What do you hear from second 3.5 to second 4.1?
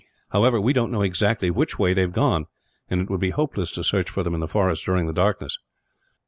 to search